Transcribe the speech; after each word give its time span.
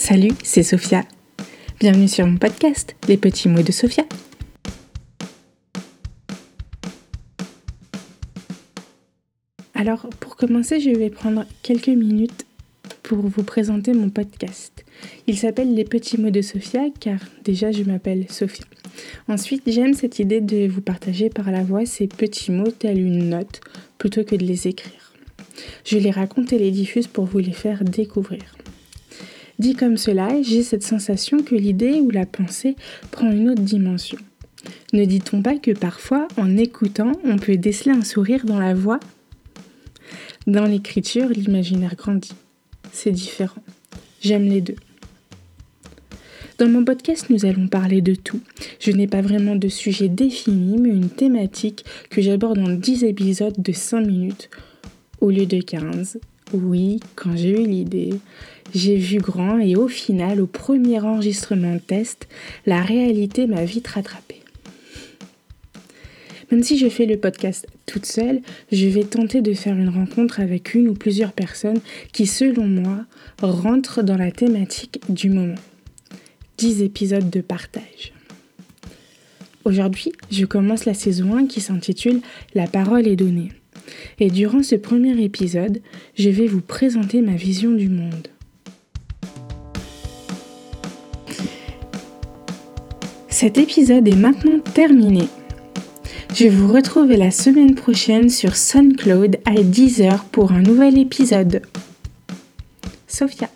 Salut, 0.00 0.32
c'est 0.42 0.62
Sophia. 0.62 1.04
Bienvenue 1.78 2.08
sur 2.08 2.26
mon 2.26 2.38
podcast, 2.38 2.96
Les 3.06 3.18
petits 3.18 3.50
mots 3.50 3.60
de 3.60 3.70
Sophia. 3.70 4.04
Alors, 9.74 10.08
pour 10.18 10.36
commencer, 10.36 10.80
je 10.80 10.88
vais 10.88 11.10
prendre 11.10 11.44
quelques 11.62 11.88
minutes 11.88 12.46
pour 13.02 13.18
vous 13.18 13.42
présenter 13.42 13.92
mon 13.92 14.08
podcast. 14.08 14.86
Il 15.26 15.36
s'appelle 15.36 15.74
Les 15.74 15.84
petits 15.84 16.18
mots 16.18 16.30
de 16.30 16.40
Sophia 16.40 16.84
car 16.98 17.20
déjà 17.44 17.70
je 17.70 17.82
m'appelle 17.82 18.24
Sophia. 18.30 18.64
Ensuite, 19.28 19.64
j'aime 19.66 19.92
cette 19.92 20.18
idée 20.18 20.40
de 20.40 20.66
vous 20.66 20.80
partager 20.80 21.28
par 21.28 21.50
la 21.50 21.62
voix 21.62 21.84
ces 21.84 22.06
petits 22.06 22.52
mots 22.52 22.70
tels 22.70 22.98
une 22.98 23.28
note 23.28 23.60
plutôt 23.98 24.24
que 24.24 24.34
de 24.34 24.46
les 24.46 24.66
écrire. 24.66 25.12
Je 25.84 25.98
les 25.98 26.10
raconte 26.10 26.54
et 26.54 26.58
les 26.58 26.70
diffuse 26.70 27.06
pour 27.06 27.26
vous 27.26 27.38
les 27.38 27.52
faire 27.52 27.84
découvrir. 27.84 28.40
Dit 29.60 29.74
comme 29.74 29.98
cela, 29.98 30.40
j'ai 30.40 30.62
cette 30.62 30.82
sensation 30.82 31.42
que 31.42 31.54
l'idée 31.54 32.00
ou 32.00 32.08
la 32.08 32.24
pensée 32.24 32.76
prend 33.10 33.30
une 33.30 33.50
autre 33.50 33.60
dimension. 33.60 34.16
Ne 34.94 35.04
dit-on 35.04 35.42
pas 35.42 35.58
que 35.58 35.72
parfois, 35.72 36.28
en 36.38 36.56
écoutant, 36.56 37.12
on 37.24 37.36
peut 37.36 37.58
déceler 37.58 37.90
un 37.90 38.02
sourire 38.02 38.46
dans 38.46 38.58
la 38.58 38.72
voix? 38.72 39.00
Dans 40.46 40.64
l'écriture, 40.64 41.28
l'imaginaire 41.28 41.94
grandit. 41.94 42.32
C'est 42.90 43.10
différent. 43.10 43.62
J'aime 44.22 44.44
les 44.44 44.62
deux. 44.62 44.76
Dans 46.56 46.70
mon 46.70 46.82
podcast, 46.82 47.28
nous 47.28 47.44
allons 47.44 47.68
parler 47.68 48.00
de 48.00 48.14
tout. 48.14 48.40
Je 48.78 48.92
n'ai 48.92 49.08
pas 49.08 49.20
vraiment 49.20 49.56
de 49.56 49.68
sujet 49.68 50.08
défini, 50.08 50.78
mais 50.78 50.88
une 50.88 51.10
thématique 51.10 51.84
que 52.08 52.22
j'aborde 52.22 52.60
en 52.60 52.70
10 52.70 53.04
épisodes 53.04 53.60
de 53.60 53.72
5 53.72 54.06
minutes 54.06 54.48
au 55.20 55.28
lieu 55.28 55.44
de 55.44 55.60
15. 55.60 56.18
Oui, 56.52 56.98
quand 57.14 57.36
j'ai 57.36 57.50
eu 57.50 57.64
l'idée, 57.64 58.14
j'ai 58.74 58.96
vu 58.96 59.18
grand 59.18 59.58
et 59.58 59.76
au 59.76 59.86
final, 59.86 60.40
au 60.40 60.46
premier 60.46 60.98
enregistrement 60.98 61.78
test, 61.78 62.26
la 62.66 62.82
réalité 62.82 63.46
m'a 63.46 63.64
vite 63.64 63.86
rattrapée. 63.86 64.42
Même 66.50 66.64
si 66.64 66.76
je 66.76 66.88
fais 66.88 67.06
le 67.06 67.16
podcast 67.16 67.68
toute 67.86 68.06
seule, 68.06 68.40
je 68.72 68.86
vais 68.86 69.04
tenter 69.04 69.42
de 69.42 69.52
faire 69.54 69.76
une 69.76 69.88
rencontre 69.88 70.40
avec 70.40 70.74
une 70.74 70.88
ou 70.88 70.94
plusieurs 70.94 71.32
personnes 71.32 71.80
qui, 72.12 72.26
selon 72.26 72.66
moi, 72.66 73.04
rentrent 73.40 74.02
dans 74.02 74.16
la 74.16 74.32
thématique 74.32 75.00
du 75.08 75.30
moment. 75.30 75.54
10 76.58 76.82
épisodes 76.82 77.30
de 77.30 77.40
partage. 77.40 78.12
Aujourd'hui, 79.64 80.12
je 80.32 80.44
commence 80.44 80.84
la 80.84 80.94
saison 80.94 81.36
1 81.36 81.46
qui 81.46 81.60
s'intitule 81.60 82.20
La 82.54 82.66
parole 82.66 83.06
est 83.06 83.16
donnée. 83.16 83.52
Et 84.18 84.30
durant 84.30 84.62
ce 84.62 84.74
premier 84.74 85.22
épisode, 85.22 85.80
je 86.16 86.30
vais 86.30 86.46
vous 86.46 86.60
présenter 86.60 87.20
ma 87.20 87.34
vision 87.34 87.70
du 87.70 87.88
monde. 87.88 88.28
Cet 93.28 93.56
épisode 93.56 94.06
est 94.06 94.16
maintenant 94.16 94.60
terminé. 94.74 95.28
Je 96.34 96.46
vous 96.46 96.72
retrouve 96.72 97.10
la 97.10 97.30
semaine 97.30 97.74
prochaine 97.74 98.28
sur 98.28 98.54
SoundCloud 98.54 99.38
à 99.46 99.54
10h 99.54 100.24
pour 100.30 100.52
un 100.52 100.62
nouvel 100.62 100.98
épisode. 100.98 101.62
Sophia. 103.08 103.48